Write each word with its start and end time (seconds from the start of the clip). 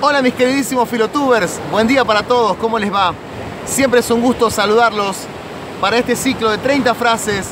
Hola 0.00 0.22
mis 0.22 0.32
queridísimos 0.34 0.88
filotubers, 0.88 1.58
buen 1.72 1.88
día 1.88 2.04
para 2.04 2.22
todos, 2.22 2.56
¿cómo 2.58 2.78
les 2.78 2.94
va? 2.94 3.12
Siempre 3.66 3.98
es 3.98 4.08
un 4.12 4.22
gusto 4.22 4.48
saludarlos 4.48 5.16
para 5.80 5.98
este 5.98 6.14
ciclo 6.14 6.52
de 6.52 6.58
30 6.58 6.94
frases 6.94 7.48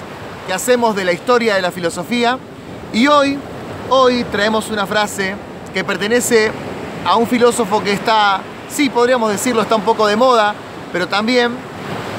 que 0.46 0.52
hacemos 0.52 0.94
de 0.94 1.04
la 1.04 1.12
historia 1.12 1.56
de 1.56 1.62
la 1.62 1.72
filosofía. 1.72 2.38
Y 2.92 3.08
hoy, 3.08 3.36
hoy 3.90 4.22
traemos 4.30 4.70
una 4.70 4.86
frase 4.86 5.34
que 5.74 5.82
pertenece 5.82 6.52
a 7.04 7.16
un 7.16 7.26
filósofo 7.26 7.82
que 7.82 7.90
está, 7.90 8.42
sí, 8.68 8.90
podríamos 8.90 9.32
decirlo, 9.32 9.62
está 9.62 9.74
un 9.74 9.82
poco 9.82 10.06
de 10.06 10.14
moda, 10.14 10.54
pero 10.92 11.08
también, 11.08 11.50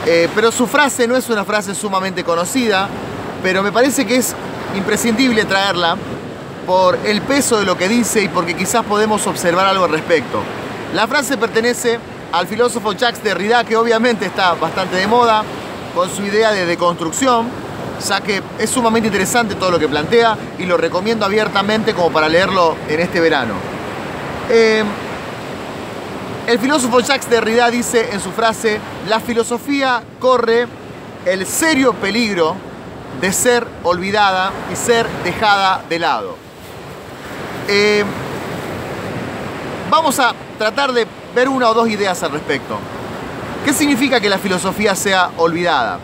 eh, 0.06 0.28
pero 0.36 0.52
su 0.52 0.68
frase 0.68 1.08
no 1.08 1.16
es 1.16 1.30
una 1.30 1.46
frase 1.46 1.74
sumamente 1.74 2.26
conocida, 2.26 2.90
pero 3.42 3.64
me 3.64 3.72
parece 3.72 4.06
que 4.06 4.18
es 4.18 4.36
imprescindible 4.76 5.46
traerla 5.46 5.96
por 6.68 7.00
el 7.06 7.22
peso 7.22 7.58
de 7.58 7.66
lo 7.66 7.78
que 7.78 7.88
dice 7.88 8.22
y 8.22 8.28
porque 8.28 8.54
quizás 8.54 8.84
podemos 8.84 9.26
observar 9.26 9.66
algo 9.66 9.86
al 9.86 9.92
respecto. 9.92 10.44
La 10.94 11.08
frase 11.08 11.38
pertenece 11.38 11.98
al 12.34 12.46
filósofo 12.46 12.92
Jacques 12.92 13.24
Derrida, 13.24 13.64
que 13.64 13.78
obviamente 13.78 14.26
está 14.26 14.54
bastante 14.54 14.98
de 14.98 15.08
moda, 15.08 15.44
con 15.96 16.10
su 16.10 16.24
idea 16.24 16.52
de 16.52 16.66
deconstrucción, 16.66 17.48
ya 18.06 18.20
que 18.22 18.44
es 18.60 18.70
sumamente 18.70 19.08
interesante 19.08 19.56
todo 19.56 19.72
lo 19.72 19.80
que 19.80 19.88
plantea 19.88 20.38
y 20.60 20.66
lo 20.66 20.78
recomiendo 20.78 21.26
abiertamente 21.26 21.94
como 21.94 22.12
para 22.12 22.28
leerlo 22.28 22.76
en 22.90 23.00
este 23.00 23.22
verano. 23.22 23.54
Eh, 24.50 24.84
el 26.48 26.60
filósofo 26.60 27.00
Jacques 27.00 27.30
Derrida 27.30 27.72
dice 27.72 28.10
en 28.12 28.20
su 28.20 28.32
frase, 28.32 28.80
la 29.08 29.22
filosofía 29.22 30.04
corre 30.20 30.68
el 31.26 31.46
serio 31.46 31.94
peligro 31.94 32.56
de 33.22 33.32
ser 33.32 33.66
olvidada 33.84 34.52
y 34.72 34.76
ser 34.76 35.08
dejada 35.24 35.82
de 35.90 36.00
lado. 36.00 36.47
Eh, 37.70 38.06
vamos 39.90 40.18
a 40.20 40.34
tratar 40.58 40.94
de 40.94 41.06
ver 41.36 41.50
una 41.50 41.70
o 41.70 41.74
dos 41.74 41.90
ideas 41.90 42.24
al 42.24 42.32
respecto. 42.32 42.78
¿Qué 43.66 43.74
significa 43.74 44.22
que 44.22 44.30
la 44.30 44.38
filosofía 44.38 44.96
sea 44.96 45.32
olvidada? 45.36 46.00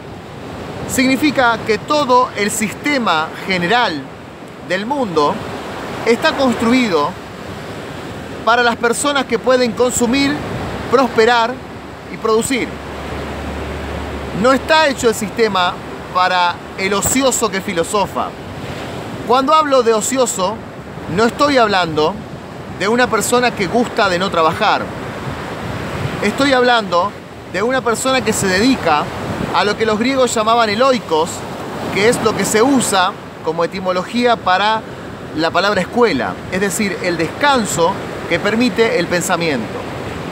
Significa 0.90 1.58
que 1.66 1.78
todo 1.78 2.30
el 2.36 2.52
sistema 2.52 3.30
general 3.48 4.04
del 4.68 4.86
mundo 4.86 5.34
está 6.06 6.34
construido 6.34 7.12
para 8.44 8.62
las 8.62 8.76
personas 8.76 9.24
que 9.24 9.40
pueden 9.40 9.72
consumir, 9.72 10.36
prosperar 10.92 11.54
y 12.14 12.18
producir. 12.18 12.68
No 14.42 14.52
está 14.52 14.90
hecho 14.90 15.08
el 15.08 15.16
sistema 15.16 15.74
para 16.14 16.56
el 16.78 16.94
ocioso 16.94 17.50
que 17.50 17.62
filosofa. 17.62 18.28
Cuando 19.26 19.54
hablo 19.54 19.82
de 19.84 19.94
ocioso, 19.94 20.58
no 21.12 21.26
estoy 21.26 21.58
hablando 21.58 22.14
de 22.80 22.88
una 22.88 23.08
persona 23.08 23.52
que 23.52 23.68
gusta 23.68 24.10
de 24.10 24.20
no 24.20 24.30
trabajar. 24.32 24.84
Estoy 26.24 26.54
hablando 26.54 27.12
de 27.52 27.62
una 27.62 27.82
persona 27.82 28.22
que 28.22 28.34
se 28.34 28.48
dedica 28.48 29.04
a 29.54 29.64
lo 29.64 29.78
que 29.78 29.86
los 29.86 30.00
griegos 30.00 30.34
llamaban 30.34 30.70
eloicos, 30.70 31.30
que 31.94 32.10
es 32.10 32.22
lo 32.24 32.36
que 32.36 32.46
se 32.46 32.62
usa 32.62 33.12
como 33.44 33.64
etimología 33.64 34.36
para 34.36 34.82
la 35.36 35.52
palabra 35.52 35.82
escuela, 35.82 36.34
es 36.52 36.62
decir, 36.62 36.98
el 37.04 37.18
descanso 37.18 37.92
que 38.30 38.40
permite 38.40 39.00
el 39.00 39.08
pensamiento. 39.08 39.80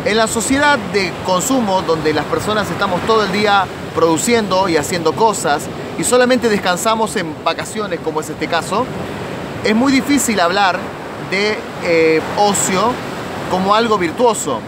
En 0.06 0.17
la 0.17 0.28
sociedad 0.28 0.80
de 0.94 1.11
consumo, 1.25 1.83
donde 1.83 2.13
las 2.13 2.25
personas 2.25 2.69
estamos 2.72 3.02
todo 3.02 3.23
el 3.23 3.31
día 3.31 3.66
produciendo 3.94 4.67
y 4.69 4.78
haciendo 4.78 5.13
cosas 5.13 5.63
y 6.00 6.03
solamente 6.03 6.50
descansamos 6.50 7.16
en 7.17 7.35
vacaciones, 7.44 8.00
como 8.00 8.22
es 8.22 8.30
este 8.30 8.47
caso, 8.47 8.85
es 9.63 9.75
muy 9.75 9.91
difícil 9.91 10.39
hablar 10.39 10.79
de 11.29 11.57
eh, 11.83 12.21
ocio 12.37 12.91
como 13.49 13.75
algo 13.75 13.97
virtuoso. 13.97 14.59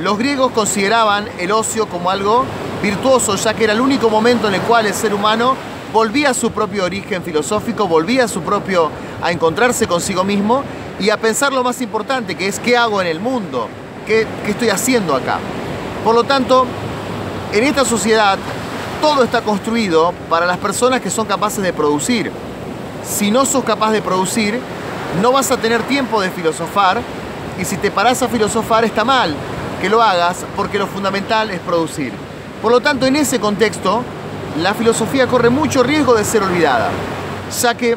Los 0.00 0.16
griegos 0.16 0.52
consideraban 0.52 1.28
el 1.38 1.52
ocio 1.52 1.86
como 1.86 2.10
algo 2.10 2.44
virtuoso, 2.82 3.34
ya 3.36 3.54
que 3.54 3.64
era 3.64 3.72
el 3.72 3.80
único 3.80 4.08
momento 4.08 4.48
en 4.48 4.54
el 4.54 4.60
cual 4.62 4.86
el 4.86 4.94
ser 4.94 5.12
humano 5.12 5.54
volvía 5.92 6.30
a 6.30 6.34
su 6.34 6.50
propio 6.50 6.84
origen 6.84 7.22
filosófico, 7.22 7.86
volvía 7.88 8.24
a 8.24 8.28
su 8.28 8.42
propio 8.42 8.90
a 9.22 9.32
encontrarse 9.32 9.86
consigo 9.86 10.24
mismo 10.24 10.62
y 11.00 11.10
a 11.10 11.16
pensar 11.16 11.52
lo 11.52 11.62
más 11.62 11.80
importante, 11.80 12.34
que 12.34 12.46
es 12.46 12.58
qué 12.58 12.76
hago 12.76 13.00
en 13.00 13.06
el 13.06 13.20
mundo, 13.20 13.68
qué, 14.06 14.26
qué 14.44 14.52
estoy 14.52 14.70
haciendo 14.70 15.14
acá. 15.14 15.38
Por 16.04 16.14
lo 16.14 16.24
tanto, 16.24 16.66
en 17.52 17.64
esta 17.64 17.84
sociedad 17.84 18.38
todo 19.00 19.24
está 19.24 19.42
construido 19.42 20.12
para 20.30 20.46
las 20.46 20.58
personas 20.58 21.00
que 21.00 21.10
son 21.10 21.26
capaces 21.26 21.62
de 21.62 21.72
producir 21.72 22.30
si 23.08 23.30
no 23.30 23.44
sos 23.46 23.64
capaz 23.64 23.90
de 23.92 24.02
producir, 24.02 24.60
no 25.22 25.32
vas 25.32 25.50
a 25.50 25.56
tener 25.56 25.82
tiempo 25.84 26.20
de 26.20 26.30
filosofar 26.30 27.00
y 27.58 27.64
si 27.64 27.76
te 27.76 27.90
parás 27.90 28.22
a 28.22 28.28
filosofar 28.28 28.84
está 28.84 29.04
mal 29.04 29.34
que 29.80 29.88
lo 29.88 30.02
hagas 30.02 30.44
porque 30.54 30.78
lo 30.78 30.86
fundamental 30.86 31.50
es 31.50 31.60
producir. 31.60 32.12
Por 32.60 32.70
lo 32.70 32.80
tanto, 32.80 33.06
en 33.06 33.16
ese 33.16 33.40
contexto, 33.40 34.02
la 34.60 34.74
filosofía 34.74 35.26
corre 35.26 35.50
mucho 35.50 35.82
riesgo 35.82 36.14
de 36.14 36.24
ser 36.24 36.42
olvidada, 36.42 36.90
ya 37.60 37.74
que 37.74 37.96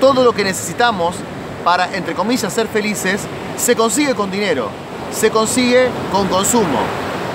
todo 0.00 0.22
lo 0.22 0.32
que 0.32 0.44
necesitamos 0.44 1.16
para, 1.64 1.94
entre 1.96 2.14
comillas, 2.14 2.52
ser 2.52 2.68
felices, 2.68 3.22
se 3.56 3.74
consigue 3.74 4.14
con 4.14 4.30
dinero, 4.30 4.68
se 5.12 5.30
consigue 5.30 5.88
con 6.12 6.28
consumo. 6.28 6.78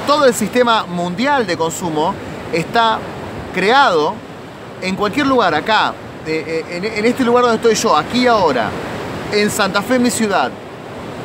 Todo 0.08 0.26
el 0.26 0.34
sistema 0.34 0.86
mundial 0.86 1.46
de 1.46 1.58
consumo 1.58 2.14
está 2.54 3.00
creado 3.54 4.14
en 4.82 4.96
cualquier 4.96 5.28
lugar, 5.28 5.54
acá, 5.54 5.94
eh, 6.28 6.66
en, 6.98 7.06
este 7.06 7.24
lugar 7.24 7.44
donde 7.44 7.58
estoy 7.58 7.76
yo, 7.76 7.96
aquí 7.96 8.28
ahora, 8.28 8.70
en 9.32 9.50
Santa 9.50 9.82
Fe, 9.82 9.98
mi 9.98 10.12
ciudad, 10.12 10.52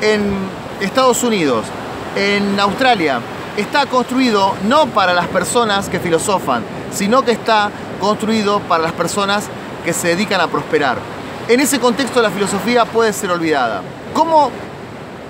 en 0.00 0.32
Estados 0.80 1.22
Unidos, 1.22 1.66
en 2.14 2.58
Australia, 2.58 3.20
está 3.56 3.86
construido 3.86 4.54
no 4.64 4.86
para 4.86 5.12
las 5.12 5.26
personas 5.26 5.88
que 5.88 6.00
filosofan, 6.00 6.62
sino 6.92 7.22
que 7.22 7.32
está 7.32 7.70
construido 8.00 8.60
para 8.60 8.84
las 8.84 8.92
personas 8.92 9.48
que 9.84 9.92
se 9.92 10.08
dedican 10.08 10.40
a 10.40 10.46
prosperar. 10.46 10.98
En 11.48 11.60
ese 11.60 11.78
contexto 11.78 12.22
la 12.22 12.30
filosofía 12.30 12.84
puede 12.84 13.12
ser 13.12 13.30
olvidada. 13.30 13.82
¿Cómo 14.14 14.50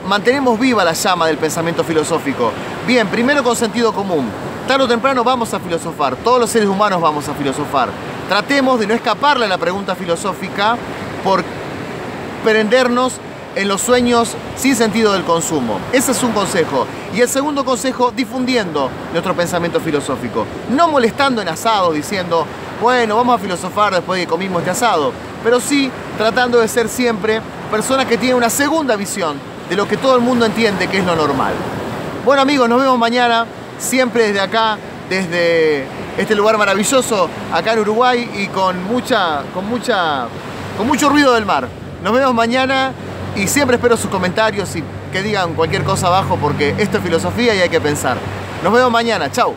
mantenemos 0.09 0.59
viva 0.59 0.85
la 0.85 0.93
llama 0.93 1.27
del 1.27 1.39
pensamiento 1.39 1.85
filosófico? 1.85 2.53
Bien, 2.87 3.09
primero 3.09 3.43
con 3.43 3.57
sentido 3.57 3.93
común. 3.93 4.29
Tarde 4.67 4.85
o 4.85 4.89
temprano 4.89 5.23
vamos 5.23 5.53
a 5.55 5.61
filosofar, 5.61 6.17
todos 6.17 6.41
los 6.41 6.51
seres 6.51 6.69
humanos 6.69 7.01
vamos 7.01 7.29
a 7.29 7.35
filosofar. 7.35 7.89
Tratemos 8.29 8.81
de 8.81 8.89
no 8.89 8.95
escaparle 8.95 9.45
a 9.45 9.49
la 9.49 9.59
pregunta 9.59 9.95
filosófica 9.95 10.77
por 11.23 11.45
prendernos 12.43 13.21
en 13.55 13.69
los 13.69 13.81
sueños 13.81 14.35
sin 14.57 14.75
sentido 14.75 15.13
del 15.13 15.23
consumo. 15.23 15.79
Ese 15.93 16.13
es 16.13 16.23
un 16.23 16.33
consejo. 16.33 16.87
Y 17.15 17.21
el 17.21 17.29
segundo 17.29 17.65
consejo, 17.65 18.11
difundiendo 18.11 18.91
nuestro 19.13 19.35
pensamiento 19.35 19.81
filosófico. 19.81 20.45
No 20.71 20.89
molestando 20.89 21.41
en 21.41 21.49
asado, 21.49 21.93
diciendo, 21.93 22.47
bueno, 22.81 23.17
vamos 23.17 23.37
a 23.37 23.43
filosofar 23.43 23.95
después 23.95 24.19
de 24.19 24.27
que 24.27 24.31
comimos 24.31 24.59
este 24.61 24.73
asado. 24.73 25.13
Pero 25.45 25.61
sí 25.61 25.91
tratando 26.19 26.59
de 26.61 26.69
ser 26.69 26.89
siempre 26.89 27.41
personas 27.71 28.07
que 28.07 28.19
tienen 28.19 28.37
una 28.37 28.51
segunda 28.51 28.97
visión 28.97 29.39
de 29.69 29.77
lo 29.77 29.87
que 29.87 29.97
todo 29.97 30.17
el 30.17 30.23
mundo 30.23 30.47
entiende 30.47 30.89
que 30.89 30.99
es 30.99 31.05
lo 31.05 31.15
normal. 31.15 31.55
Bueno 32.25 32.43
amigos, 32.43 32.69
nos 32.69 32.81
vemos 32.81 32.99
mañana, 32.99 33.47
siempre 33.79 34.27
desde 34.27 34.41
acá, 34.41 34.79
desde 35.09 35.85
este 36.19 36.35
lugar 36.35 36.59
maravilloso 36.59 37.29
acá 37.53 37.73
en 37.73 37.81
Uruguay 37.81 38.31
y 38.35 38.47
con 38.49 38.83
mucha, 38.85 39.43
con 39.55 39.67
mucha, 39.67 40.27
con 40.77 40.87
mucho 40.87 41.09
ruido 41.09 41.35
del 41.35 41.47
mar. 41.47 41.69
Nos 42.03 42.13
vemos 42.13 42.35
mañana 42.35 42.93
y 43.35 43.47
siempre 43.47 43.77
espero 43.77 43.97
sus 43.97 44.11
comentarios 44.11 44.75
y 44.77 44.83
que 45.13 45.23
digan 45.23 45.55
cualquier 45.55 45.85
cosa 45.85 46.09
abajo 46.09 46.39
porque 46.41 46.75
esto 46.79 46.99
es 46.99 47.03
filosofía 47.03 47.55
y 47.55 47.61
hay 47.61 47.69
que 47.69 47.81
pensar. 47.81 48.17
Nos 48.63 48.73
vemos 48.73 48.91
mañana, 48.91 49.31
chao. 49.31 49.55